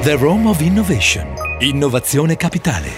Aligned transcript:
The 0.00 0.14
Rome 0.14 0.48
of 0.48 0.60
Innovation. 0.60 1.34
Innovazione 1.58 2.36
capitale. 2.36 2.88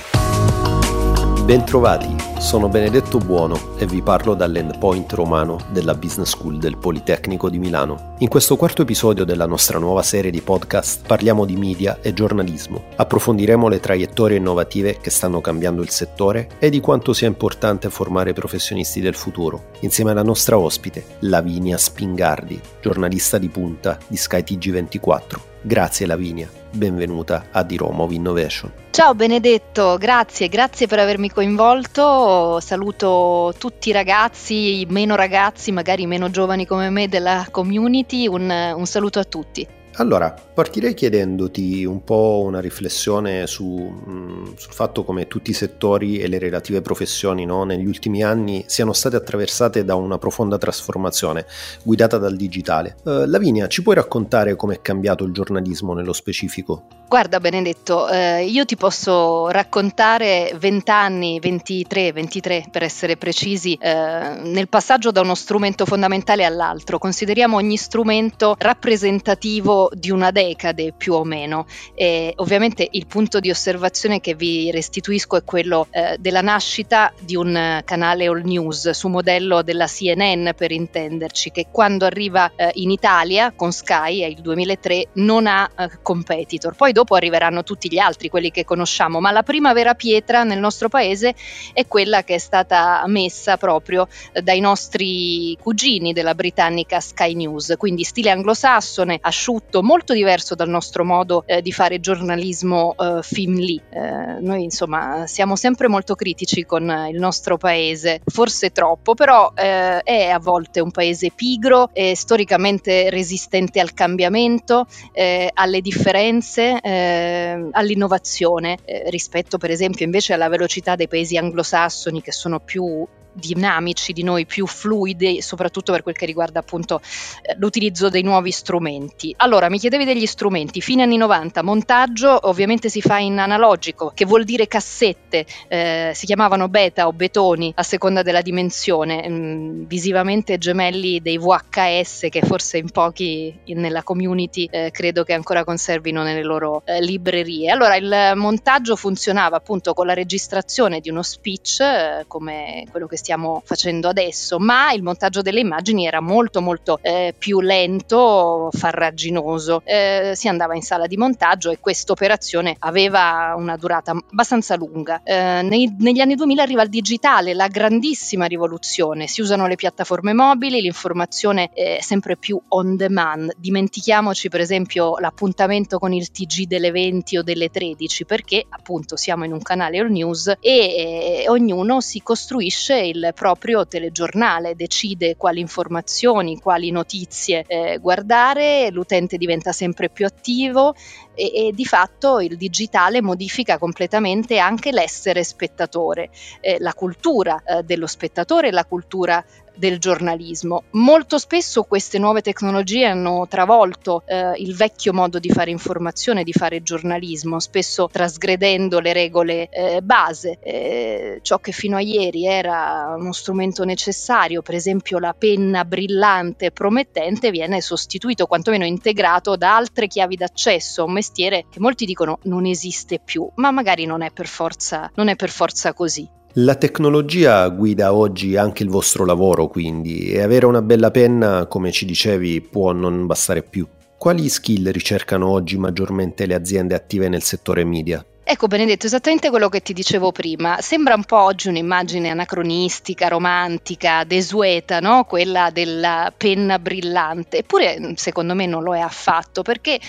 Bentrovati, 1.47 2.15
sono 2.39 2.69
Benedetto 2.69 3.17
Buono 3.17 3.75
e 3.79 3.87
vi 3.87 4.03
parlo 4.03 4.35
dall'endpoint 4.35 5.11
romano 5.13 5.59
della 5.71 5.95
Business 5.95 6.29
School 6.29 6.59
del 6.59 6.77
Politecnico 6.77 7.49
di 7.49 7.59
Milano. 7.59 8.15
In 8.19 8.29
questo 8.29 8.57
quarto 8.57 8.83
episodio 8.83 9.25
della 9.25 9.47
nostra 9.47 9.79
nuova 9.79 10.03
serie 10.03 10.31
di 10.31 10.43
podcast 10.43 11.07
parliamo 11.07 11.47
di 11.47 11.57
media 11.57 11.99
e 12.03 12.13
giornalismo. 12.13 12.85
Approfondiremo 12.97 13.67
le 13.67 13.81
traiettorie 13.81 14.37
innovative 14.37 14.99
che 15.01 15.11
stanno 15.11 15.41
cambiando 15.41 15.81
il 15.81 15.89
settore 15.89 16.51
e 16.59 16.69
di 16.69 16.81
quanto 16.81 17.15
sia 17.15 17.27
importante 17.27 17.89
formare 17.89 18.35
professionisti 18.35 19.01
del 19.01 19.15
futuro, 19.17 19.71
insieme 19.81 20.11
alla 20.11 20.23
nostra 20.23 20.59
ospite, 20.59 21.03
Lavinia 21.21 21.79
Spingardi, 21.79 22.61
giornalista 22.83 23.39
di 23.39 23.49
punta 23.49 23.99
di 24.07 24.19
skytg 24.19 24.71
24 24.71 25.49
Grazie 25.63 26.07
Lavinia, 26.07 26.49
benvenuta 26.71 27.47
a 27.51 27.63
Di 27.63 27.77
Roma 27.77 28.03
of 28.03 28.13
Innovation. 28.13 28.73
Ciao 28.91 29.15
Benedetto, 29.15 29.97
grazie, 29.99 30.49
grazie 30.49 30.87
per 30.87 30.99
avermi 30.99 31.31
coinvolto. 31.31 32.61
Saluto 32.61 33.55
tutti 33.59 33.89
i 33.89 33.93
ragazzi, 33.93 34.87
meno 34.89 35.15
ragazzi, 35.15 35.73
magari 35.73 36.07
meno 36.07 36.31
giovani 36.31 36.67
come 36.67 36.91
me 36.91 37.09
della 37.09 37.47
community. 37.51 38.27
Un, 38.27 38.75
un 38.77 38.87
saluto 38.87 39.19
a 39.19 39.25
tutti. 39.25 39.67
Allora, 39.95 40.33
partirei 40.33 40.95
chiedendoti 40.95 41.85
un 41.85 42.05
po' 42.05 42.43
una 42.45 42.61
riflessione 42.61 43.47
su, 43.47 43.67
mh, 43.67 44.11
mm, 44.11 44.45
sul 44.57 44.73
fatto 44.73 45.05
come 45.05 45.27
tutti 45.27 45.51
i 45.51 45.55
settori 45.55 46.19
e 46.19 46.29
le 46.29 46.39
relative 46.39 46.81
professioni 46.81 47.45
no, 47.45 47.65
negli 47.65 47.87
ultimi 47.87 48.23
anni 48.23 48.65
siano 48.67 48.93
state 48.93 49.17
attraversate 49.17 49.85
da 49.85 49.97
una 49.97 50.19
profonda 50.19 50.59
trasformazione 50.59 51.47
guidata 51.83 52.19
dal 52.19 52.37
digitale. 52.37 52.97
Uh, 53.05 53.25
Lavinia, 53.27 53.67
ci 53.67 53.83
puoi 53.83 53.97
raccontare 53.97 54.57
come 54.57 54.75
è 54.75 54.81
cambiato 54.81 55.25
il 55.25 55.33
giornalismo 55.33 55.93
nello 55.93 56.13
specifico? 56.13 56.85
Guarda 57.11 57.41
Benedetto, 57.41 58.09
eh, 58.09 58.45
io 58.45 58.65
ti 58.65 58.77
posso 58.77 59.49
raccontare 59.49 60.55
20 60.57 60.91
anni, 60.93 61.41
23, 61.41 62.13
23 62.13 62.67
per 62.71 62.85
essere 62.85 63.17
precisi, 63.17 63.75
eh, 63.75 64.39
nel 64.45 64.69
passaggio 64.69 65.11
da 65.11 65.21
uno 65.21 65.35
strumento 65.35 65.85
fondamentale 65.87 66.45
all'altro. 66.45 66.99
Consideriamo 66.99 67.57
ogni 67.57 67.77
strumento 67.77 68.55
rappresentativo 68.57 69.80
di 69.93 70.11
una 70.11 70.31
decade 70.31 70.93
più 70.93 71.15
o 71.15 71.25
meno. 71.25 71.67
E 71.95 72.33
ovviamente 72.37 72.87
il 72.91 73.07
punto 73.07 73.41
di 73.41 73.51
osservazione 73.51 74.21
che 74.21 74.35
vi 74.35 74.71
restituisco 74.71 75.37
è 75.37 75.45
quello 75.45 75.87
eh, 75.91 76.17
della 76.19 76.43
nascita 76.43 77.13
di 77.21 77.37
un 77.37 77.83
canale 77.85 78.27
all 78.27 78.43
news 78.43 78.91
su 78.91 79.09
modello 79.09 79.63
della 79.63 79.87
CNN 79.87 80.51
per 80.57 80.73
intenderci, 80.73 81.51
che 81.51 81.67
quando 81.71 82.05
arriva 82.05 82.51
eh, 82.57 82.71
in 82.75 82.91
Italia 82.91 83.53
con 83.55 83.73
Sky, 83.73 84.21
è 84.21 84.27
il 84.27 84.41
2003, 84.41 85.09
non 85.15 85.47
ha 85.47 85.71
eh, 85.77 85.89
competitor. 86.03 86.75
Poi 86.75 86.93
dopo 86.93 87.15
arriveranno 87.15 87.63
tutti 87.63 87.89
gli 87.91 87.99
altri, 87.99 88.29
quelli 88.29 88.51
che 88.51 88.65
conosciamo, 88.65 89.21
ma 89.21 89.31
la 89.31 89.43
prima 89.43 89.73
vera 89.73 89.95
pietra 89.95 90.45
nel 90.45 90.59
nostro 90.59 90.89
paese 90.89 91.35
è 91.73 91.87
quella 91.87 92.25
che 92.25 92.35
è 92.35 92.39
stata 92.39 93.03
messa 93.07 93.57
proprio 93.57 94.09
eh, 94.33 94.43
dai 94.43 94.61
nostri 94.61 95.57
cugini 95.61 96.13
della 96.13 96.35
britannica 96.35 97.01
Sky 97.01 97.35
News, 97.35 97.75
quindi 97.77 98.05
stile 98.05 98.31
anglosassone, 98.31 99.19
asciutto, 99.21 99.70
molto 99.83 100.13
diverso 100.13 100.55
dal 100.55 100.69
nostro 100.69 101.05
modo 101.05 101.45
eh, 101.47 101.63
di 101.63 101.73
fare 101.73 102.01
giornalismo 102.01 102.95
eh, 102.99 103.23
film 103.23 103.55
lì. 103.55 103.81
Eh, 103.89 104.41
noi 104.41 104.65
insomma 104.65 105.27
siamo 105.27 105.57
sempre 105.57 105.89
molto 105.89 106.15
critici 106.15 106.65
con 106.65 106.83
il 107.11 107.19
nostro 107.19 107.57
paese, 107.57 108.21
forse 108.27 108.71
troppo, 108.71 109.15
però 109.15 109.53
eh, 109.55 110.01
è 110.03 110.29
a 110.29 110.39
volte 110.39 110.81
un 110.81 110.91
paese 110.91 111.31
pigro, 111.35 111.91
storicamente 112.15 113.11
resistente 113.11 113.81
al 113.81 113.95
cambiamento, 113.95 114.87
eh, 115.13 115.51
alle 115.55 115.81
differenze, 115.81 116.81
eh, 116.81 117.69
all'innovazione 117.71 118.79
rispetto 119.07 119.59
per 119.59 119.71
esempio 119.71 120.05
invece 120.05 120.33
alla 120.33 120.49
velocità 120.49 120.97
dei 120.97 121.09
paesi 121.09 121.37
anglosassoni 121.37 122.21
che 122.23 122.33
sono 122.33 122.59
più 122.59 123.07
dinamici 123.33 124.13
di 124.13 124.23
noi, 124.23 124.47
più 124.47 124.67
fluidi, 124.67 125.41
soprattutto 125.41 125.93
per 125.93 126.03
quel 126.03 126.17
che 126.17 126.27
riguarda 126.27 126.61
appunto 126.61 127.01
eh, 127.43 127.55
l'utilizzo 127.59 128.09
dei 128.09 128.23
nuovi 128.23 128.51
strumenti. 128.51 129.35
Allora, 129.39 129.69
mi 129.69 129.79
chiedevi 129.79 130.05
degli 130.05 130.27
strumenti, 130.27 130.81
fine 130.81 131.03
anni 131.03 131.17
90, 131.17 131.63
montaggio 131.63 132.49
ovviamente 132.49 132.89
si 132.89 133.01
fa 133.01 133.19
in 133.19 133.39
analogico, 133.39 134.13
che 134.15 134.25
vuol 134.25 134.45
dire 134.45 134.67
cassette, 134.67 135.47
eh, 135.69 136.13
si 136.15 136.27
chiamavano 136.27 136.69
beta 136.69 137.07
o 137.07 137.13
betoni 137.13 137.73
a 137.77 137.83
seconda 137.83 138.23
della 138.23 138.43
dimensione, 138.43 139.29
mh, 139.29 139.33
mm, 139.33 139.85
visivamente 139.85 140.59
gemelli 140.59 141.21
dei 141.21 141.39
VHS 141.39 142.27
che 142.31 142.43
forse 142.43 142.79
in 142.79 142.91
pochi 142.91 143.59
nella 143.67 144.03
community 144.03 144.69
eh, 144.71 144.91
credo 144.91 145.25
che 145.25 145.33
ancora 145.33 145.65
conservino 145.65 146.23
nelle 146.23 146.43
loro 146.43 146.83
eh, 146.85 147.01
librerie. 147.01 147.71
Allora, 147.71 147.97
il 147.97 148.33
montaggio 148.35 148.97
funzionava 148.97 149.57
appunto 149.57 149.95
con 149.95 150.07
la 150.07 150.15
registrazione 150.15 151.01
di 151.01 151.11
uno 151.11 151.23
speech 151.23 151.81
eh, 151.81 152.25
come 152.27 152.87
quello 152.91 153.07
che 153.07 153.17
stiamo 153.21 153.63
facendo 153.65 154.09
adesso, 154.09 154.59
ma 154.59 154.93
il 154.93 155.03
montaggio 155.03 155.43
delle 155.43 155.61
immagini 155.61 156.07
era 156.07 156.21
molto 156.21 156.63
molto 156.63 156.99
eh, 157.03 157.35
più 157.37 157.61
lento, 157.61 158.71
farraginoso. 158.73 159.83
Eh, 159.85 160.33
si 160.35 160.49
andava 160.49 160.75
in 160.75 160.83
sala 160.83 161.07
di 161.07 161.17
montaggio 161.17 161.71
e 161.71 161.79
questa 161.79 162.13
operazione 162.13 162.75
aveva 162.79 163.55
una 163.57 163.77
durata 163.77 164.13
abbastanza 164.13 164.75
lunga. 164.77 165.21
Eh, 165.23 165.61
nei, 165.63 165.95
negli 165.99 166.21
anni 166.21 166.35
2000 166.35 166.63
arriva 166.63 166.83
il 166.83 166.89
digitale, 166.89 167.55
la 167.55 167.69
grandissima 167.69 168.47
rivoluzione. 168.47 169.27
Si 169.27 169.43
usano 169.43 169.67
le 169.67 169.77
piattaforme 169.77 170.33
mobili, 170.33 170.81
l'informazione 170.81 171.71
è 171.75 171.99
sempre 172.01 172.37
più 172.37 172.61
on 172.69 172.97
demand. 172.97 173.53
Dimentichiamoci 173.57 174.49
per 174.49 174.61
esempio 174.61 175.19
l'appuntamento 175.19 175.99
con 175.99 176.13
il 176.13 176.31
TG 176.31 176.67
delle 176.67 176.91
20 176.91 177.37
o 177.37 177.43
delle 177.43 177.69
13 177.69 178.25
perché 178.25 178.65
appunto 178.69 179.17
siamo 179.17 179.45
in 179.45 179.53
un 179.53 179.61
canale 179.61 179.99
all 179.99 180.11
news 180.11 180.49
e 180.49 180.59
eh, 180.61 181.45
ognuno 181.49 182.01
si 182.01 182.23
costruisce 182.23 183.01
il 183.11 183.33
proprio 183.35 183.87
telegiornale, 183.87 184.75
decide 184.75 185.37
quali 185.37 185.61
informazioni, 185.61 186.59
quali 186.59 186.91
notizie 186.91 187.65
eh, 187.67 187.99
guardare, 187.99 188.91
l'utente 188.91 189.37
diventa 189.37 189.73
sempre 189.73 190.09
più 190.09 190.25
attivo 190.25 190.95
e, 191.35 191.69
e, 191.69 191.73
di 191.73 191.85
fatto 191.85 192.41
il 192.41 192.57
digitale 192.57 193.21
modifica 193.21 193.79
completamente 193.79 194.59
anche 194.59 194.93
l'essere 194.93 195.45
spettatore, 195.45 196.31
eh, 196.61 196.79
la 196.81 196.95
cultura 196.95 197.63
eh, 197.65 197.83
dello 197.83 198.07
spettatore, 198.07 198.71
la 198.71 198.85
cultura 198.85 199.45
del 199.77 199.99
giornalismo. 199.99 200.85
Molto 200.91 201.39
spesso 201.39 201.85
queste 201.85 202.19
nuove 202.19 202.43
tecnologie 202.43 203.07
hanno 203.07 203.47
travolto 203.49 204.23
eh, 204.27 204.53
il 204.57 204.75
vecchio 204.75 205.13
modo 205.13 205.39
di 205.39 205.51
fare 205.51 205.71
informazione, 205.71 206.45
di 206.45 206.53
fare 206.53 206.83
giornalismo, 206.83 207.61
spesso 207.61 208.09
trasgredendo 208.11 209.01
le 209.01 209.13
regole 209.13 209.69
eh, 209.69 210.01
base. 210.03 210.59
Eh, 210.61 211.39
ciò 211.43 211.59
che 211.59 211.73
fino 211.73 211.97
a 211.97 212.01
ieri 212.01 212.47
era 212.47 213.15
uno 213.17 213.33
strumento 213.33 213.85
necessario, 213.85 214.63
per 214.63 214.75
esempio 214.75 215.19
la 215.19 215.35
penna 215.35 215.85
brillante 215.85 216.67
e 216.67 216.71
promettente, 216.71 217.51
viene 217.51 217.81
sostituito, 217.81 218.47
quantomeno 218.47 218.85
integrato 218.85 219.57
da 219.57 219.77
altre 219.77 220.07
chiavi 220.07 220.37
d'accesso, 220.37 221.05
un 221.05 221.13
mestiere 221.13 221.67
che 221.71 221.81
molti 221.81 222.05
dicono 222.05 222.39
non 222.45 222.67
esiste 222.67 223.21
più, 223.25 223.49
ma 223.57 223.71
magari 223.71 224.05
non 224.07 224.23
è 224.23 224.31
per 224.31 224.47
forza, 224.47 225.11
non 225.15 225.29
è 225.29 225.37
per 225.37 225.51
forza 225.51 225.93
così. 225.93 226.29
La 226.55 226.75
tecnologia 226.75 227.69
guida 227.69 228.13
oggi 228.13 228.57
anche 228.57 228.83
il 228.83 228.89
vostro 228.89 229.25
lavoro, 229.25 229.69
quindi, 229.69 230.33
e 230.33 230.43
avere 230.43 230.67
una 230.67 230.83
bella 230.83 231.13
penna, 231.13 231.67
come 231.67 231.93
ci 231.93 232.05
dicevi, 232.05 232.61
può 232.61 232.91
non 232.91 233.25
bastare 233.27 233.63
più. 233.63 233.87
Quali 234.19 234.49
skill 234.49 234.91
ricercano 234.91 235.49
oggi 235.49 235.79
maggiormente 235.79 236.47
le 236.47 236.55
aziende 236.55 236.97
attive 236.97 237.29
nel 237.29 237.45
settore 237.45 237.85
media? 237.85 238.25
Ecco 238.43 238.67
Benedetto, 238.67 239.07
esattamente 239.07 239.49
quello 239.49 239.69
che 239.69 239.81
ti 239.81 239.93
dicevo 239.93 240.33
prima. 240.33 240.81
Sembra 240.81 241.15
un 241.15 241.23
po' 241.23 241.39
oggi 241.39 241.69
un'immagine 241.69 242.31
anacronistica, 242.31 243.29
romantica, 243.29 244.25
desueta, 244.25 244.99
no? 244.99 245.23
quella 245.23 245.71
della 245.71 246.33
penna 246.37 246.81
brillante. 246.81 247.59
Eppure 247.59 248.15
secondo 248.17 248.57
me 248.57 248.67
non 248.67 248.83
lo 248.83 248.97
è 248.97 248.99
affatto, 248.99 249.63
perché 249.63 249.95
eh, 249.95 250.01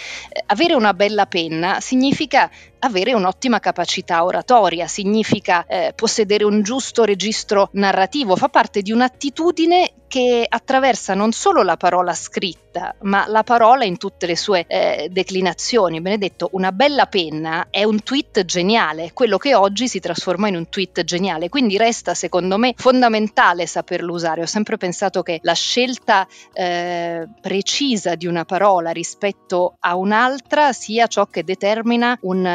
avere 0.48 0.74
una 0.74 0.96
bella 0.96 1.28
penna 1.28 1.80
significa 1.82 2.50
avere 2.84 3.14
un'ottima 3.14 3.60
capacità 3.60 4.24
oratoria, 4.24 4.88
significa 4.88 5.66
eh, 5.66 5.94
possedere 5.96 6.44
un 6.44 6.62
giusto 6.62 7.04
registro 7.04 7.70
narrativo, 7.74 8.36
fa 8.36 8.50
parte 8.50 8.82
di 8.82 8.92
un'attitudine 8.92 9.94
che 10.12 10.46
attraversa 10.46 11.14
non 11.14 11.32
solo 11.32 11.64
la 11.64 11.78
parola 11.78 12.14
scritta, 12.14 12.94
ma 13.04 13.28
la 13.28 13.44
parola 13.44 13.86
in 13.86 13.98
tutte 13.98 14.26
le 14.26 14.36
sue 14.36 14.66
eh, 14.68 15.08
declinazioni. 15.10 16.02
Benedetto, 16.02 16.50
una 16.52 16.74
bella 16.74 17.06
penna 17.06 17.68
è 17.70 17.86
un 17.86 18.04
tweet 18.04 18.44
geniale, 18.44 19.12
quello 19.14 19.38
che 19.38 19.56
oggi 19.56 19.88
si 19.88 20.02
trasforma 20.02 20.50
in 20.50 20.58
un 20.58 20.68
tweet 20.68 21.06
geniale, 21.06 21.48
quindi 21.48 21.78
resta 21.78 22.14
secondo 22.14 22.58
me 22.58 22.74
fondamentale 22.76 23.66
saperlo 23.66 24.12
usare. 24.12 24.42
Ho 24.42 24.48
sempre 24.48 24.76
pensato 24.76 25.24
che 25.24 25.40
la 25.44 25.54
scelta 25.54 26.28
eh, 26.52 27.26
precisa 27.40 28.16
di 28.16 28.28
una 28.28 28.44
parola 28.44 28.90
rispetto 28.92 29.76
a 29.80 29.96
un'altra 29.96 30.74
sia 30.74 31.08
ciò 31.08 31.26
che 31.28 31.46
determina 31.46 32.18
un 32.24 32.46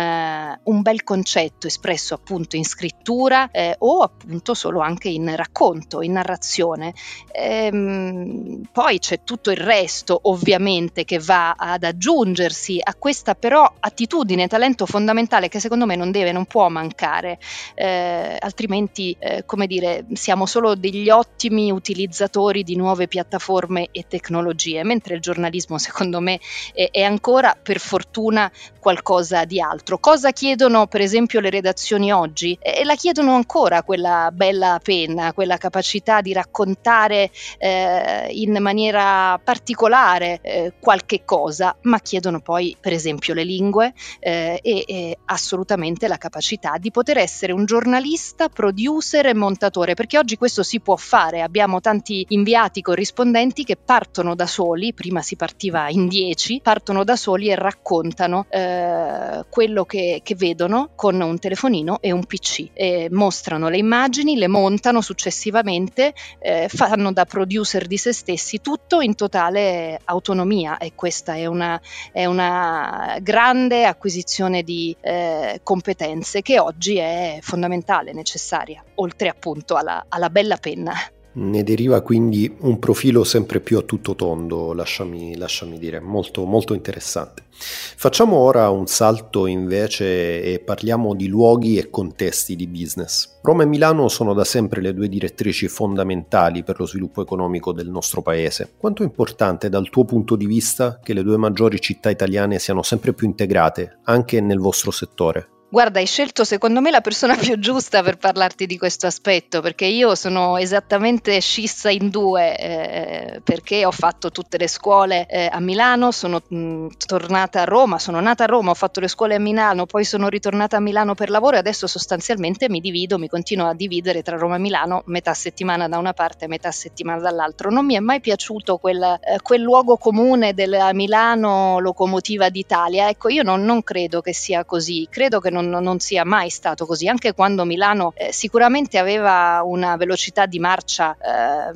un 0.65 0.83
bel 0.83 1.03
concetto 1.03 1.67
espresso 1.67 2.15
appunto 2.15 2.57
in 2.57 2.65
scrittura 2.65 3.51
eh, 3.51 3.75
o 3.79 4.01
appunto 4.03 4.55
solo 4.55 4.81
anche 4.81 5.09
in 5.09 5.35
racconto, 5.35 6.03
in 6.03 6.13
narrazione. 6.13 6.95
Ehm, 7.33 8.63
poi 8.73 8.99
c'è 8.99 9.23
tutto 9.25 9.51
il 9.51 9.57
resto 9.57 10.19
ovviamente 10.25 11.05
che 11.05 11.19
va 11.19 11.53
ad 11.53 11.85
aggiungersi 11.85 12.79
a 12.83 12.95
questa 12.95 13.35
però 13.35 13.71
attitudine, 13.81 14.49
talento 14.49 14.87
fondamentale 14.87 15.49
che 15.49 15.61
secondo 15.61 15.87
me 15.87 15.97
non 15.97 16.11
deve, 16.11 16.33
non 16.33 16.47
può 16.47 16.69
mancare, 16.69 17.39
eh, 17.75 18.37
altrimenti 18.39 19.17
eh, 19.19 19.45
come 19.45 19.67
dire 19.67 20.07
siamo 20.13 20.47
solo 20.47 20.75
degli 20.75 21.11
ottimi 21.11 21.71
utilizzatori 21.71 22.63
di 22.63 22.77
nuove 22.77 23.09
piattaforme 23.09 23.89
e 23.93 24.07
tecnologie, 24.09 24.85
mentre 24.85 25.15
il 25.15 25.21
giornalismo 25.21 25.79
secondo 25.79 26.21
me 26.21 26.41
è, 26.73 26.89
è 26.91 27.03
ancora 27.03 27.57
per 27.61 27.79
fortuna 27.79 28.51
qualcosa 28.79 29.45
di 29.45 29.61
altro. 29.61 29.99
Cosa 30.07 30.31
chiedono 30.31 30.87
per 30.87 31.01
esempio 31.01 31.41
le 31.41 31.51
redazioni 31.51 32.13
oggi? 32.13 32.57
E 32.63 32.85
la 32.85 32.95
chiedono 32.95 33.35
ancora 33.35 33.83
quella 33.83 34.31
bella 34.33 34.79
penna, 34.81 35.33
quella 35.33 35.57
capacità 35.57 36.21
di 36.21 36.33
raccontare 36.33 37.29
eh, 37.59 38.29
in 38.31 38.57
maniera 38.61 39.37
particolare 39.43 40.39
eh, 40.43 40.75
qualche 40.79 41.25
cosa, 41.25 41.75
ma 41.83 41.99
chiedono 41.99 42.39
poi 42.39 42.77
per 42.79 42.93
esempio 42.93 43.35
le 43.35 43.43
lingue 43.43 43.95
eh, 44.21 44.61
e, 44.63 44.85
e 44.87 45.19
assolutamente 45.25 46.07
la 46.07 46.19
capacità 46.19 46.77
di 46.79 46.93
poter 46.93 47.19
essere 47.19 47.53
un 47.53 47.65
giornalista, 47.65 48.49
producer 48.49 49.27
e 49.27 49.35
montatore, 49.35 49.95
perché 49.95 50.19
oggi 50.19 50.37
questo 50.37 50.63
si 50.63 50.79
può 50.79 50.95
fare. 50.95 51.43
Abbiamo 51.43 51.81
tanti 51.81 52.25
inviati 52.29 52.81
corrispondenti 52.81 53.65
che 53.65 53.75
partono 53.75 54.37
da 54.37 54.47
soli, 54.47 54.95
prima 54.95 55.21
si 55.21 55.35
partiva 55.35 55.89
in 55.89 56.07
dieci, 56.07 56.61
partono 56.63 57.03
da 57.03 57.17
soli 57.17 57.49
e 57.49 57.57
raccontano 57.57 58.47
eh, 58.51 59.45
quello 59.51 59.85
che, 59.85 59.95
che, 60.23 60.35
vedono 60.35 60.91
con 60.95 61.21
un 61.21 61.39
telefonino 61.39 61.99
e 62.01 62.13
un 62.13 62.25
PC. 62.25 62.69
E 62.75 63.09
mostrano 63.11 63.69
le 63.69 63.79
immagini, 63.79 64.37
le 64.37 64.49
montano 64.49 65.01
successivamente, 65.01 66.15
eh, 66.39 66.69
fanno 66.69 67.13
da 67.13 67.25
producer 67.25 67.87
di 67.87 67.97
se 67.97 68.13
stessi, 68.13 68.61
tutto 68.61 69.01
in 69.01 69.15
totale 69.15 69.99
autonomia 70.05 70.77
e 70.79 70.93
questa 70.95 71.35
è 71.35 71.47
una, 71.47 71.81
è 72.13 72.27
una 72.27 73.19
grande 73.23 73.87
acquisizione 73.87 74.63
di 74.63 74.95
eh, 75.01 75.61
competenze 75.63 76.43
che 76.43 76.59
oggi 76.59 76.97
è 76.97 77.39
fondamentale, 77.41 78.13
necessaria, 78.13 78.85
oltre 78.97 79.29
appunto 79.29 79.77
alla, 79.77 80.05
alla 80.09 80.31
bella 80.31 80.57
penna. 80.57 80.95
Ne 81.39 81.63
deriva 81.65 82.01
quindi 82.01 82.51
un 82.61 82.79
profilo 82.79 83.23
sempre 83.23 83.61
più 83.61 83.77
a 83.77 83.83
tutto 83.83 84.15
tondo, 84.15 84.73
lasciami, 84.73 85.37
lasciami 85.37 85.79
dire, 85.79 86.01
molto, 86.01 86.47
molto 86.47 86.73
interessante. 86.73 87.43
Facciamo 87.51 88.37
ora 88.37 88.71
un 88.71 88.87
salto 88.87 89.47
invece 89.47 90.43
e 90.43 90.61
parliamo 90.61 91.15
di 91.15 91.29
luoghi 91.29 91.77
e 91.77 91.91
contesti 91.91 92.57
di 92.57 92.67
business. 92.67 93.39
Roma 93.43 93.65
e 93.65 93.67
Milano 93.67 94.09
sono 94.09 94.33
da 94.33 94.45
sempre 94.45 94.81
le 94.81 94.95
due 94.95 95.11
direttrici 95.11 95.69
fondamentali 95.69 96.63
per 96.63 96.79
lo 96.79 96.87
sviluppo 96.87 97.21
economico 97.21 97.75
del 97.75 97.91
nostro 97.91 98.23
paese. 98.23 98.73
Quanto 98.79 99.03
è 99.03 99.05
importante 99.05 99.69
dal 99.69 99.91
tuo 99.91 100.07
punto 100.07 100.37
di 100.37 100.47
vista 100.47 101.01
che 101.03 101.13
le 101.13 101.23
due 101.23 101.37
maggiori 101.37 101.79
città 101.83 102.09
italiane 102.09 102.59
siano 102.59 102.83
sempre 102.83 103.13
più 103.13 103.27
integrate, 103.27 103.99
anche 104.05 104.41
nel 104.41 104.59
vostro 104.59 104.91
settore? 104.91 105.49
Guarda, 105.69 105.99
hai 105.99 106.07
scelto 106.07 106.45
secondo 106.45 106.81
me 106.81 106.93
la 106.93 107.01
persona 107.01 107.35
più 107.35 107.59
giusta 107.59 108.01
per 108.01 108.19
parlarti 108.19 108.67
di 108.67 108.79
questo 108.79 109.09
aspetto, 109.09 109.61
perché 109.61 109.85
io 109.85 110.15
sono 110.15 110.57
esattamente 110.59 111.41
scissa 111.41 111.91
in 111.91 112.09
due, 112.09 112.57
eh, 112.57 113.41
perché 113.43 113.85
ho 113.85 113.91
fatto 113.91 114.31
tutte 114.31 114.59
le 114.59 114.69
scuole 114.69 115.27
eh, 115.27 115.49
a 115.51 115.59
Milano, 115.59 116.13
sono 116.13 116.41
mh, 116.47 116.87
tornata 117.05 117.63
a 117.63 117.65
Roma, 117.65 117.99
sono 117.99 118.21
nata 118.21 118.45
a 118.45 118.47
Roma, 118.47 118.71
ho 118.71 118.75
fatto 118.75 119.01
le 119.01 119.09
scuole 119.09 119.35
a 119.35 119.41
Milano, 119.41 119.87
poi 119.87 120.05
sono 120.05 120.29
ritornata 120.29 120.77
a 120.77 120.81
Milano 120.81 121.15
per 121.15 121.31
lavoro 121.31 121.57
e 121.57 121.59
adesso 121.59 121.89
sostanzialmente 121.89 122.69
mi 122.69 122.79
divido, 122.79 123.19
mi 123.19 123.29
continuo 123.29 123.67
a 123.67 123.75
dividere 123.75 124.23
tra 124.23 124.37
Roma 124.37 124.55
e 124.55 124.61
Milano, 124.61 125.03
metà 125.07 125.35
settimana 125.35 125.89
da 125.89 125.99
una 125.99 126.13
parte 126.13 126.45
e 126.45 126.49
metà 126.49 126.71
settimana 126.71 127.21
dall'altra. 127.21 127.71
Non 127.71 127.85
mi 127.85 127.97
è 127.97 128.01
mai 128.01 128.21
piaciuto 128.21 128.77
quel, 128.77 129.03
eh, 129.03 129.41
quel 129.43 129.63
luogo 129.63 129.97
comune 129.97 130.55
della 130.55 130.93
Milano 130.95 131.81
locomotiva 131.81 132.51
d'Italia. 132.51 133.09
Ecco, 133.09 133.29
io 133.29 133.43
non, 133.43 133.65
non 133.65 133.83
credo 133.83 134.21
che 134.21 134.33
sia 134.33 134.65
così, 134.65 135.09
credo 135.11 135.41
che 135.41 135.55
non, 135.61 135.83
non, 135.83 135.99
sia 135.99 136.25
mai 136.25 136.51
stato 136.51 136.87
così, 136.87 137.09
anche 137.09 137.35
quando 137.35 137.65
Milano 137.65 138.13
eh, 138.17 138.33
sicuramente 138.33 138.99
aveva 138.99 139.63
una 139.65 139.97
velocità 139.97 140.47
di 140.47 140.59
marcia 140.59 141.17
eh, 141.17 141.73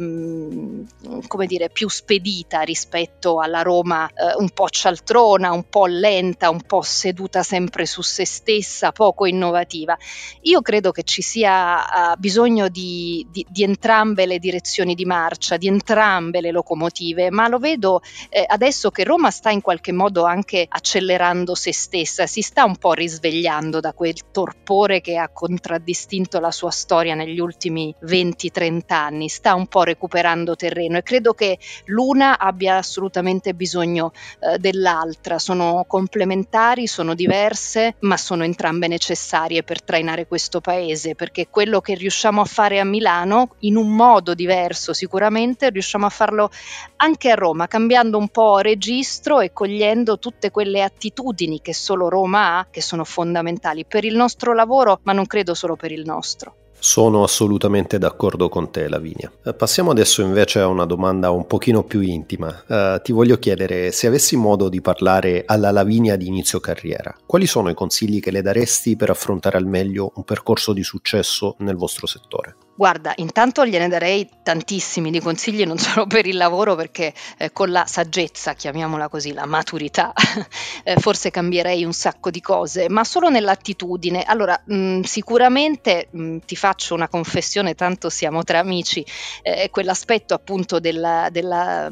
come 1.26 1.46
dire, 1.46 1.70
più 1.70 1.88
spedita 1.88 2.60
rispetto 2.60 3.40
alla 3.40 3.62
Roma 3.62 4.08
eh, 4.08 4.34
un 4.36 4.50
po' 4.50 4.68
cialtrona, 4.68 5.52
un 5.52 5.68
po' 5.68 5.86
lenta, 5.86 6.50
un 6.50 6.62
po' 6.62 6.82
seduta 6.82 7.42
sempre 7.42 7.86
su 7.86 8.02
se 8.02 8.26
stessa, 8.26 8.92
poco 8.92 9.26
innovativa. 9.26 9.96
Io 10.42 10.60
credo 10.62 10.90
che 10.90 11.02
ci 11.02 11.22
sia 11.22 12.12
uh, 12.12 12.18
bisogno 12.18 12.68
di, 12.68 13.26
di, 13.30 13.46
di, 13.48 13.62
entrambe 13.62 14.26
le 14.26 14.38
direzioni 14.38 14.94
di 14.94 15.04
marcia, 15.04 15.56
di 15.56 15.68
entrambe 15.68 16.40
le 16.40 16.50
locomotive, 16.50 17.30
ma 17.30 17.48
lo 17.48 17.58
vedo 17.58 18.00
eh, 18.28 18.44
adesso 18.46 18.90
che 18.90 19.04
Roma 19.04 19.30
sta 19.30 19.50
in 19.50 19.60
qualche 19.60 19.92
modo 19.92 20.24
anche 20.24 20.66
accelerando 20.68 21.54
se 21.54 21.72
stessa, 21.72 22.26
si 22.26 22.42
sta 22.42 22.64
un 22.64 22.76
po' 22.76 22.92
risvegliando 22.92 23.69
uscendo 23.70 23.80
da 23.80 23.92
quel 23.92 24.14
torpore 24.32 25.00
che 25.00 25.16
ha 25.16 25.28
contraddistinto 25.28 26.40
la 26.40 26.50
sua 26.50 26.70
storia 26.70 27.14
negli 27.14 27.38
ultimi 27.38 27.94
20-30 28.04 28.80
anni, 28.88 29.28
sta 29.28 29.54
un 29.54 29.68
po' 29.68 29.84
recuperando 29.84 30.56
terreno 30.56 30.98
e 30.98 31.02
credo 31.02 31.32
che 31.32 31.58
l'una 31.86 32.38
abbia 32.38 32.76
assolutamente 32.76 33.54
bisogno 33.54 34.12
eh, 34.40 34.58
dell'altra, 34.58 35.38
sono 35.38 35.84
complementari, 35.86 36.86
sono 36.86 37.14
diverse, 37.14 37.94
ma 38.00 38.16
sono 38.16 38.42
entrambe 38.42 38.88
necessarie 38.88 39.62
per 39.62 39.82
trainare 39.82 40.26
questo 40.26 40.60
paese, 40.60 41.14
perché 41.14 41.48
quello 41.48 41.80
che 41.80 41.94
riusciamo 41.94 42.40
a 42.40 42.46
fare 42.46 42.80
a 42.80 42.84
Milano 42.84 43.54
in 43.60 43.76
un 43.76 43.94
modo 43.94 44.34
diverso 44.34 44.92
sicuramente 44.92 45.70
riusciamo 45.70 46.06
a 46.06 46.10
farlo 46.10 46.50
anche 46.96 47.30
a 47.30 47.34
Roma, 47.34 47.68
cambiando 47.68 48.18
un 48.18 48.28
po' 48.28 48.58
registro 48.58 49.40
e 49.40 49.52
cogliendo 49.52 50.18
tutte 50.18 50.50
quelle 50.50 50.82
attitudini 50.82 51.60
che 51.60 51.72
solo 51.74 52.08
Roma 52.08 52.58
ha, 52.58 52.66
che 52.70 52.82
sono 52.82 53.04
fondamentali 53.04 53.59
fondamentali 53.60 53.84
per 53.84 54.04
il 54.04 54.16
nostro 54.16 54.54
lavoro, 54.54 55.00
ma 55.02 55.12
non 55.12 55.26
credo 55.26 55.54
solo 55.54 55.76
per 55.76 55.92
il 55.92 56.02
nostro. 56.04 56.54
Sono 56.82 57.22
assolutamente 57.22 57.98
d'accordo 57.98 58.48
con 58.48 58.70
te, 58.70 58.88
Lavinia. 58.88 59.30
Eh, 59.44 59.52
passiamo 59.52 59.90
adesso 59.90 60.22
invece 60.22 60.60
a 60.60 60.66
una 60.66 60.86
domanda 60.86 61.30
un 61.30 61.46
pochino 61.46 61.84
più 61.84 62.00
intima. 62.00 62.64
Uh, 62.66 63.02
ti 63.02 63.12
voglio 63.12 63.38
chiedere 63.38 63.92
se 63.92 64.06
avessi 64.06 64.34
modo 64.36 64.70
di 64.70 64.80
parlare 64.80 65.42
alla 65.44 65.70
Lavinia 65.72 66.16
di 66.16 66.26
inizio 66.26 66.58
carriera, 66.58 67.14
quali 67.26 67.46
sono 67.46 67.68
i 67.68 67.74
consigli 67.74 68.20
che 68.20 68.30
le 68.30 68.40
daresti 68.40 68.96
per 68.96 69.10
affrontare 69.10 69.58
al 69.58 69.66
meglio 69.66 70.12
un 70.14 70.24
percorso 70.24 70.72
di 70.72 70.82
successo 70.82 71.56
nel 71.58 71.76
vostro 71.76 72.06
settore? 72.06 72.56
Guarda, 72.74 73.12
intanto 73.16 73.66
gliene 73.66 73.88
darei 73.88 74.26
tantissimi 74.42 75.10
di 75.10 75.20
consigli, 75.20 75.64
non 75.64 75.76
solo 75.76 76.06
per 76.06 76.26
il 76.26 76.36
lavoro, 76.38 76.76
perché 76.76 77.12
eh, 77.36 77.52
con 77.52 77.70
la 77.70 77.84
saggezza, 77.84 78.54
chiamiamola 78.54 79.08
così, 79.08 79.34
la 79.34 79.44
maturità, 79.44 80.14
eh, 80.84 80.96
forse 80.96 81.30
cambierei 81.30 81.84
un 81.84 81.92
sacco 81.92 82.30
di 82.30 82.40
cose, 82.40 82.88
ma 82.88 83.04
solo 83.04 83.28
nell'attitudine. 83.28 84.22
Allora, 84.22 84.58
mh, 84.64 84.74
mm, 84.74 85.00
sicuramente 85.02 86.08
mh, 86.10 86.22
mm, 86.22 86.38
ti 86.46 86.56
faccio 86.56 86.94
una 86.94 87.08
confessione, 87.08 87.74
tanto 87.74 88.08
siamo 88.08 88.44
tra 88.44 88.60
amici, 88.60 89.04
eh, 89.42 89.68
quell'aspetto 89.68 90.32
appunto 90.32 90.80
del 90.80 91.28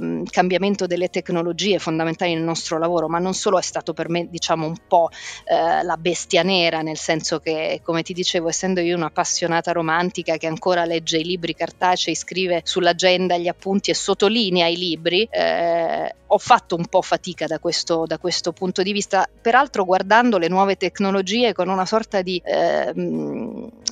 mm, 0.01 0.25
cambiamento 0.31 0.87
delle 0.87 1.11
tecnologie 1.11 1.79
fondamentali 1.79 2.33
nel 2.33 2.43
nostro 2.43 2.79
lavoro, 2.79 3.09
ma 3.09 3.19
non 3.19 3.35
solo 3.35 3.59
è 3.59 3.63
stato 3.63 3.93
per 3.93 4.09
me, 4.09 4.27
diciamo, 4.31 4.65
un 4.67 4.77
po' 4.89 5.11
eh, 5.45 5.83
la 5.83 5.97
bestia 5.99 6.43
nera, 6.43 6.81
nel 6.81 6.97
senso 6.97 7.41
che, 7.41 7.83
come 7.85 8.03
ti 8.03 8.15
dicevo, 8.15 8.49
essendo 8.49 8.81
io 8.81 8.97
un'appassionata 8.97 9.73
romantica 9.73 10.39
che 10.39 10.47
ancora 10.47 10.68
ancora 10.69 10.85
legge 10.85 11.19
i 11.19 11.25
libri 11.25 11.55
cartacei, 11.55 12.15
scrive 12.15 12.61
sull'agenda 12.63 13.39
gli 13.39 13.49
appunti 13.49 13.91
e 13.91 13.95
sottolinea 13.95 14.67
i 14.67 14.77
libri, 14.77 15.27
eh, 15.31 16.15
ho 16.27 16.39
fatto 16.39 16.77
un 16.77 16.87
po' 16.87 17.01
fatica 17.01 17.47
da 17.47 17.59
questo, 17.59 18.05
da 18.07 18.19
questo, 18.19 18.53
punto 18.53 18.83
di 18.83 18.93
vista, 18.93 19.27
peraltro 19.41 19.85
guardando 19.85 20.37
le 20.37 20.49
nuove 20.49 20.77
tecnologie 20.77 21.55
con 21.55 21.69
una 21.69 21.87
sorta 21.87 22.21
di 22.21 22.41
eh, 22.45 22.93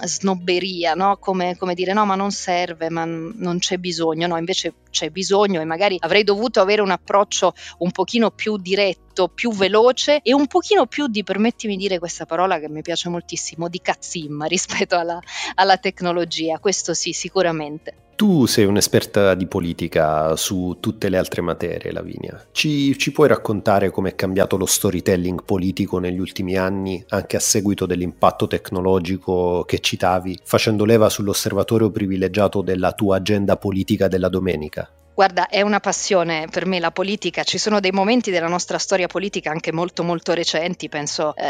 snobberia, 0.02 0.92
no? 0.92 1.16
come, 1.18 1.56
come, 1.56 1.75
dire 1.75 1.95
no 1.95 2.04
ma 2.04 2.14
non 2.14 2.30
serve, 2.30 2.90
ma 2.90 3.04
non 3.06 3.56
c'è 3.59 3.78
bisogno, 3.78 4.26
no 4.26 4.37
invece 4.37 4.75
c'è 4.96 5.10
bisogno 5.10 5.60
e 5.60 5.66
magari 5.66 5.98
avrei 6.00 6.24
dovuto 6.24 6.62
avere 6.62 6.80
un 6.80 6.90
approccio 6.90 7.52
un 7.78 7.90
pochino 7.90 8.30
più 8.30 8.56
diretto, 8.56 9.28
più 9.28 9.52
veloce 9.52 10.20
e 10.22 10.32
un 10.32 10.46
pochino 10.46 10.86
più 10.86 11.06
di, 11.06 11.22
permettimi 11.22 11.76
di 11.76 11.82
dire 11.82 11.98
questa 11.98 12.24
parola 12.24 12.58
che 12.58 12.70
mi 12.70 12.80
piace 12.80 13.10
moltissimo, 13.10 13.68
di 13.68 13.80
cazzimma 13.82 14.46
rispetto 14.46 14.96
alla, 14.96 15.20
alla 15.56 15.76
tecnologia, 15.76 16.58
questo 16.58 16.94
sì 16.94 17.12
sicuramente. 17.12 18.05
Tu 18.16 18.46
sei 18.46 18.64
un'esperta 18.64 19.35
di 19.35 19.46
politica 19.46 20.35
su 20.37 20.78
tutte 20.80 21.11
le 21.11 21.18
altre 21.18 21.42
materie, 21.42 21.92
Lavinia. 21.92 22.46
Ci, 22.50 22.96
ci 22.96 23.12
puoi 23.12 23.28
raccontare 23.28 23.90
come 23.90 24.08
è 24.08 24.14
cambiato 24.14 24.56
lo 24.56 24.64
storytelling 24.64 25.44
politico 25.44 25.99
negli 25.99 26.18
ultimi 26.18 26.56
anni, 26.56 27.04
anche 27.08 27.37
a 27.37 27.40
seguito 27.40 27.85
dell'impatto 27.85 28.46
tecnologico 28.46 29.64
che 29.66 29.80
citavi, 29.80 30.40
facendo 30.42 30.87
leva 30.87 31.11
sull'osservatorio 31.11 31.90
privilegiato 31.90 32.62
della 32.62 32.92
tua 32.92 33.16
agenda 33.16 33.58
politica 33.58 34.08
della 34.08 34.30
domenica? 34.30 34.90
Guarda, 35.16 35.49
è 35.49 35.62
una 35.62 35.80
passione 35.80 36.46
per 36.50 36.66
me 36.66 36.78
la 36.78 36.90
politica, 36.90 37.42
ci 37.42 37.56
sono 37.56 37.80
dei 37.80 37.90
momenti 37.90 38.30
della 38.30 38.49
nostra 38.49 38.76
storia 38.76 39.06
politica 39.06 39.50
anche 39.50 39.73
molto 39.73 40.02
molto 40.02 40.35
recenti, 40.35 40.90
penso 40.90 41.35
eh, 41.35 41.42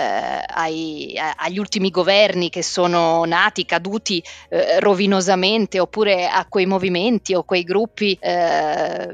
ai, 0.47 1.19
agli 1.35 1.59
ultimi 1.59 1.91
governi 1.91 2.49
che 2.49 2.63
sono 2.63 3.25
nati, 3.25 3.67
caduti 3.67 4.23
eh, 4.51 4.79
rovinosamente, 4.79 5.81
oppure 5.81 6.29
a 6.29 6.47
quei 6.49 6.65
movimenti 6.65 7.35
o 7.35 7.43
quei 7.43 7.65
gruppi 7.65 8.17
eh, 8.21 9.09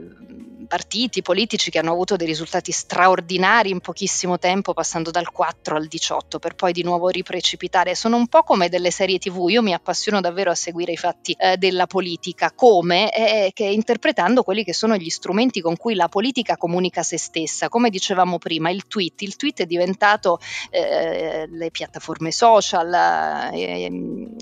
partiti 0.73 1.21
politici 1.21 1.71
che 1.71 1.81
hanno 1.81 1.91
avuto 1.91 2.17
dei 2.17 2.27
risultati 2.27 2.73
straordinari 2.73 3.69
in 3.69 3.81
pochissimo 3.81 4.39
tempo, 4.39 4.73
passando 4.73 5.11
dal 5.11 5.31
4 5.31 5.77
al 5.77 5.87
18, 5.87 6.39
per 6.39 6.55
poi 6.55 6.73
di 6.73 6.83
nuovo 6.83 7.11
riprecipitare. 7.11 7.95
Sono 7.95 8.17
un 8.17 8.27
po' 8.27 8.43
come 8.43 8.71
delle 8.71 8.91
serie 8.91 9.19
TV, 9.19 9.51
io 9.51 9.61
mi 9.61 9.75
appassiono 9.75 10.23
davvero 10.23 10.51
a 10.51 10.55
seguire 10.55 10.93
i 10.93 10.97
fatti 10.97 11.37
eh, 11.39 11.59
della 11.59 11.87
politica, 11.87 12.53
come 12.53 13.15
eh, 13.15 13.51
che 13.53 13.65
interpretando 13.65 14.43
quelli 14.43 14.65
che 14.65 14.73
sono 14.73 14.97
gli 14.97 15.11
strumenti 15.11 15.61
con 15.61 15.77
cui 15.77 15.95
la 15.95 16.09
politica 16.09 16.57
comunica 16.57 17.03
se 17.03 17.19
stessa. 17.19 17.69
Come 17.69 17.91
dicevamo 17.91 18.39
prima, 18.39 18.71
il 18.71 18.87
tweet, 18.87 19.21
il 19.21 19.37
tweet 19.37 19.61
è 19.61 19.67
diventato 19.67 20.39
eh, 20.71 21.47
le 21.51 21.71
piattaforme 21.71 22.33
social, 22.33 23.53
eh, 23.53 23.91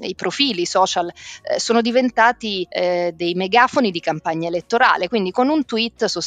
i 0.00 0.14
profili 0.14 0.64
social, 0.64 1.10
eh, 1.42 1.58
sono 1.58 1.80
diventati 1.80 2.64
eh, 2.70 3.12
dei 3.16 3.34
megafoni 3.34 3.90
di 3.90 3.99
campagna 3.99 4.46
elettorale, 4.46 5.08
quindi 5.08 5.32
con 5.32 5.49
un 5.49 5.64
tweet 5.64 6.04
sostanzialmente 6.04 6.18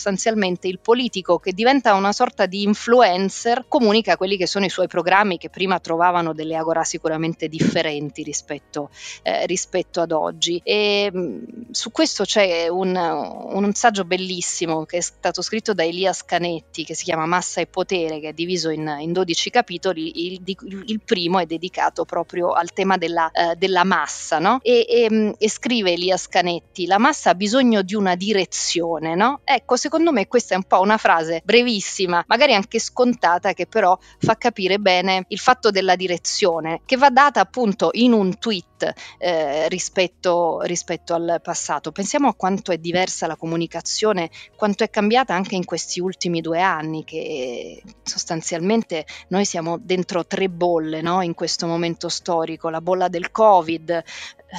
il 0.68 0.80
politico 0.80 1.40
che 1.40 1.54
diventa 1.54 1.94
una 1.94 2.12
sorta 2.12 2.46
di 2.46 2.64
influencer 2.64 3.66
comunica 3.68 4.18
quelli 4.18 4.38
che 4.38 4.48
sono 4.48 4.66
i 4.66 4.70
suoi 4.70 4.88
programmi 4.88 5.38
che 5.38 5.50
prima 5.50 5.80
trovavano 5.80 6.34
delle 6.34 6.56
agora 6.56 6.84
sicuramente 6.84 7.48
differenti 7.48 8.24
rispetto, 8.24 8.90
eh, 9.22 9.46
rispetto 9.46 10.02
ad 10.02 10.12
oggi. 10.12 10.62
E 10.64 11.12
mm, 11.14 11.44
su 11.72 11.92
questo 11.92 12.24
c'è 12.24 12.68
un, 12.68 12.96
un, 12.96 13.74
saggio 13.74 14.06
bellissimo 14.06 14.86
che 14.86 14.98
è 14.98 15.02
stato 15.02 15.42
scritto 15.42 15.74
da 15.74 15.84
Elias 15.84 16.24
Canetti 16.24 16.84
che 16.84 16.96
si 16.96 17.04
chiama 17.04 17.26
Massa 17.26 17.62
e 17.62 17.68
Potere, 17.68 18.20
che 18.20 18.30
è 18.30 18.34
diviso 18.34 18.70
in, 18.70 18.98
in 19.00 19.12
12 19.12 19.50
capitoli. 19.50 20.28
Il, 20.28 20.42
il, 20.86 21.02
primo 21.04 21.40
è 21.40 21.46
dedicato 21.46 22.06
proprio 22.06 22.52
al 22.52 22.72
tema 22.72 22.98
della, 22.98 23.32
eh, 23.32 23.56
della 23.56 23.84
massa, 23.84 24.40
no? 24.40 24.60
e, 24.62 24.86
e, 24.88 25.08
mm, 25.12 25.32
e, 25.38 25.50
scrive 25.50 25.92
Elias 25.92 26.28
Canetti: 26.28 26.86
la 26.86 26.98
massa 26.98 27.32
ha 27.32 27.36
bisogno 27.36 27.82
di 27.82 27.96
una 27.96 28.16
direzione, 28.16 29.16
no? 29.16 29.42
Ecco, 29.44 29.76
secondo 29.84 30.14
me 30.14 30.30
questa 30.30 30.54
è 30.54 30.58
un 30.58 30.64
po' 30.64 30.80
una 30.80 30.96
frase 30.96 31.42
brevissima, 31.44 32.24
magari 32.28 32.54
anche 32.54 32.80
scontata, 32.80 33.52
che 33.52 33.68
però 33.68 33.98
fa 34.18 34.38
capire 34.38 34.80
bene 34.80 35.26
il 35.28 35.40
fatto 35.40 35.72
della 35.72 35.98
direzione, 35.98 36.80
che 36.86 36.96
va 36.96 37.10
data 37.10 37.42
appunto 37.42 37.90
in 37.92 38.14
un 38.14 38.40
tweet 38.40 38.94
eh, 39.18 39.68
rispetto, 39.68 40.62
rispetto 40.62 41.14
al 41.14 41.42
passato. 41.44 41.92
Pensiamo 41.92 42.30
a 42.30 42.34
quanto 42.34 42.72
è 42.72 42.78
diversa 42.78 43.28
la 43.28 43.36
comunicazione, 43.36 44.30
quanto 44.56 44.86
è 44.86 44.90
cambiata 44.90 45.34
anche 45.34 45.56
in 45.56 45.66
questi 45.66 46.00
ultimi 46.00 46.40
due 46.40 46.62
anni, 46.62 47.04
che 47.04 47.84
sostanzialmente 48.04 49.06
noi 49.28 49.44
siamo 49.44 49.78
dentro 49.78 50.26
tre 50.26 50.48
bolle 50.48 51.02
no? 51.02 51.22
in 51.22 51.34
questo 51.34 51.68
momento 51.68 52.08
storico, 52.08 52.70
la 52.70 52.80
bolla 52.80 53.10
del 53.10 53.32
Covid, 53.32 54.04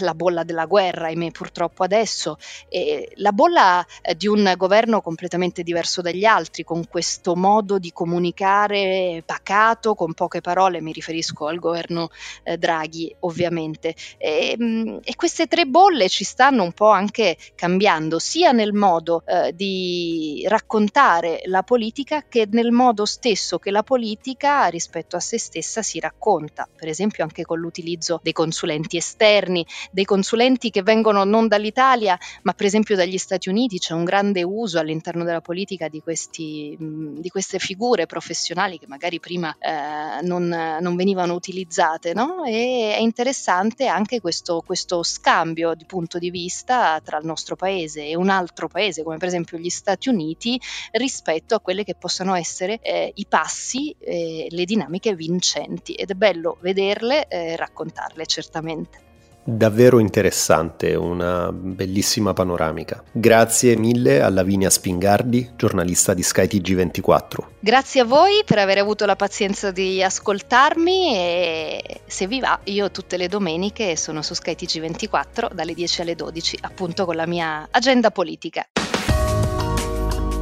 la 0.01 0.15
bolla 0.15 0.43
della 0.45 0.67
guerra, 0.67 1.07
ahimè 1.07 1.31
purtroppo 1.31 1.85
adesso, 1.85 2.37
e 2.69 3.13
la 3.17 3.33
bolla 3.33 3.85
eh, 4.03 4.17
di 4.17 4.27
un 4.27 4.53
governo 4.57 5.01
completamente 5.15 5.63
diverso 5.63 6.03
dagli 6.03 6.25
altri, 6.25 6.65
con 6.65 6.89
questo 6.89 7.37
modo 7.37 7.79
di 7.79 7.93
comunicare 7.93 9.23
pacato, 9.25 9.95
con 9.95 10.13
poche 10.13 10.41
parole, 10.41 10.81
mi 10.81 10.91
riferisco 10.91 11.47
al 11.47 11.61
governo 11.61 12.09
eh, 12.43 12.59
Draghi 12.59 13.15
ovviamente. 13.21 13.95
E, 14.19 14.57
mm, 14.61 14.97
e, 15.05 15.15
queste 15.15 15.47
tre 15.47 15.67
bolle 15.67 16.09
ci 16.09 16.25
stanno 16.25 16.65
un 16.65 16.73
po' 16.73 16.89
anche 16.89 17.37
cambiando, 17.55 18.19
sia 18.19 18.51
nel 18.51 18.73
modo 18.73 19.23
eh, 19.25 19.55
di 19.55 20.45
raccontare 20.49 21.43
la 21.45 21.63
politica 21.63 22.25
che 22.29 22.49
nel 22.51 22.73
modo 22.73 23.05
stesso 23.05 23.61
che 23.61 23.71
la 23.71 23.85
politica 23.85 24.67
rispetto 24.67 25.15
a 25.15 25.21
se 25.21 25.39
stessa 25.39 25.81
si 25.83 26.01
racconta, 26.01 26.69
per 26.75 26.89
esempio 26.89 27.23
anche 27.23 27.45
con 27.45 27.61
l'utilizzo 27.61 28.19
dei 28.21 28.33
consulenti 28.33 28.97
esterni, 28.97 29.65
dei 29.93 30.05
consulenti 30.05 30.71
che 30.71 30.83
vengono 30.83 31.23
non 31.23 31.47
dall'Italia, 31.47 32.19
ma 32.43 32.53
per 32.53 32.67
esempio 32.67 32.97
dagli 32.97 33.17
Stati 33.17 33.49
Uniti, 33.49 33.79
c'è 33.79 33.95
un 33.95 34.03
grande 34.03 34.43
uso 34.43 34.81
all'interno 34.81 34.94
della 35.03 35.41
politica 35.41 35.89
di, 35.89 36.01
questi, 36.01 36.77
di 36.79 37.29
queste 37.29 37.59
figure 37.59 38.07
professionali 38.07 38.79
che 38.79 38.87
magari 38.87 39.21
prima 39.21 39.57
eh, 39.59 40.23
non, 40.23 40.49
non, 40.81 40.97
venivano 40.97 41.35
utilizzate, 41.35 42.13
no? 42.13 42.45
E 42.45 42.95
è 42.95 43.01
interessante 43.01 43.87
anche 43.87 44.21
questo, 44.21 44.63
questo 44.65 45.03
scambio 45.03 45.75
di 45.75 45.85
punto 45.85 46.19
di 46.19 46.31
vista 46.31 47.01
tra 47.03 47.19
il 47.19 47.27
nostro 47.27 47.57
paese 47.57 48.07
e 48.07 48.17
un 48.17 48.29
altro 48.29 48.69
paese, 48.69 49.03
come 49.03 49.17
per 49.17 49.29
esempio 49.29 49.59
gli 49.59 49.71
Stati 49.71 50.09
Uniti, 50.09 50.61
rispetto 50.93 51.55
a 51.55 51.61
quelle 51.61 51.85
che 51.85 51.95
possano 51.95 52.35
essere 52.35 52.81
eh, 52.81 53.13
i 53.15 53.27
passi, 53.27 53.95
eh, 53.99 54.47
le 54.49 54.65
dinamiche 54.65 55.15
vincenti. 55.15 55.95
Ed 55.95 56.11
è 56.11 56.15
bello 56.15 56.59
vederle 56.61 57.27
e 57.29 57.57
raccontarle 57.57 58.27
certamente. 58.27 59.14
Davvero 59.47 59.99
interessante, 59.99 60.95
una 60.95 61.53
bellissima 61.53 62.33
panoramica. 62.33 63.03
Grazie 63.13 63.77
mille 63.77 64.23
a 64.23 64.31
Lavinia 64.31 64.71
Spingardi, 64.71 65.51
giornalista 65.55 66.15
di 66.15 66.23
skytg 66.23 66.75
24 66.75 67.51
Grazie 67.61 68.01
a 68.01 68.05
voi 68.05 68.41
per 68.47 68.57
aver 68.57 68.79
avuto 68.79 69.05
la 69.05 69.17
pazienza 69.17 69.71
di 69.71 70.03
ascoltarmi 70.03 71.15
e 71.15 72.01
se 72.07 72.27
vi 72.27 72.41
va, 72.41 72.59
io 72.65 72.91
tutte 72.91 73.19
le 73.19 73.29
domeniche 73.29 73.97
sono 73.97 74.23
su 74.23 74.33
skytg 74.33 74.81
24 74.81 75.51
dalle 75.53 75.75
10 75.75 76.01
alle 76.01 76.15
12, 76.15 76.59
appunto 76.63 77.05
con 77.05 77.15
la 77.15 77.27
mia 77.27 77.69
agenda 77.71 78.11
politica. 78.11 78.67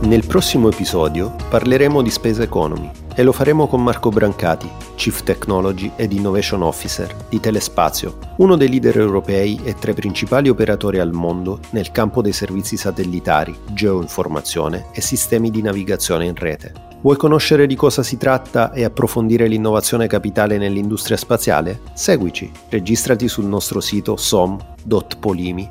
Nel 0.03 0.25
prossimo 0.27 0.69
episodio 0.69 1.35
parleremo 1.49 2.03
di 2.03 2.11
Space 2.11 2.43
Economy 2.43 3.02
e 3.15 3.23
lo 3.23 3.33
faremo 3.33 3.67
con 3.67 3.83
Marco 3.83 4.11
Brancati, 4.11 4.71
Chief 4.95 5.23
Technology 5.23 5.93
ed 5.97 6.13
Innovation 6.13 6.63
Officer 6.63 7.15
di 7.29 7.41
Telespazio, 7.41 8.19
uno 8.37 8.57
dei 8.57 8.69
leader 8.69 8.99
europei 8.99 9.61
e 9.63 9.75
tra 9.75 9.91
i 9.91 9.95
principali 9.95 10.49
operatori 10.49 10.99
al 10.99 11.13
mondo 11.13 11.61
nel 11.71 11.91
campo 11.91 12.23
dei 12.23 12.33
servizi 12.33 12.77
satellitari, 12.77 13.57
geoinformazione 13.73 14.87
e 14.93 15.01
sistemi 15.01 15.51
di 15.51 15.63
navigazione 15.63 16.27
in 16.27 16.35
rete. 16.35 16.92
Vuoi 17.03 17.17
conoscere 17.17 17.67
di 17.67 17.75
cosa 17.75 18.05
si 18.05 18.17
tratta 18.17 18.73
e 18.73 18.85
approfondire 18.85 19.49
l'innovazione 19.49 20.07
capitale 20.07 20.57
nell'industria 20.57 21.17
spaziale? 21.17 21.81
Seguici, 21.95 22.49
registrati 22.69 23.27
sul 23.27 23.47
nostro 23.47 23.81
sito 23.81 24.17
som.polimi.it 24.17 25.65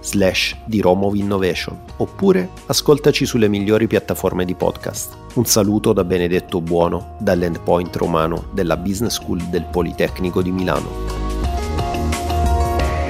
slash 0.00 0.56
di 0.64 0.80
Innovation 1.14 1.76
oppure 1.96 2.50
ascoltaci 2.66 3.26
sulle 3.26 3.48
migliori 3.48 3.88
piattaforme 3.88 4.44
di 4.44 4.54
podcast. 4.54 5.16
Un 5.34 5.44
saluto 5.44 5.92
da 5.92 6.04
Benedetto 6.04 6.60
Buono 6.60 7.16
dall'endpoint 7.18 7.96
romano 7.96 8.44
della 8.52 8.76
Business 8.76 9.14
School 9.14 9.42
del 9.46 9.66
Politecnico 9.68 10.40
di 10.40 10.52
Milano. 10.52 10.88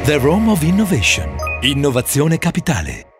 The 0.04 0.16
Rome 0.16 0.50
of 0.50 0.62
Innovation. 0.62 1.28
Innovazione 1.61 2.38
capitale. 2.38 3.12